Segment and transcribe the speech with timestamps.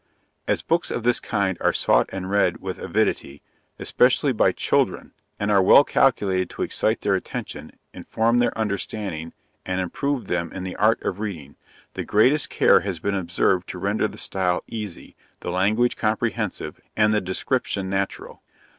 [0.47, 3.43] As books of this kind are sought and read with avidity,
[3.77, 9.31] especially by children, and are well calculated to excite their attention, inform their understanding,
[9.63, 11.55] and improve them in the art of reading,
[11.93, 17.13] the greatest care has been observed to render the style easy, the language comprehensive, and
[17.13, 18.41] the description natural.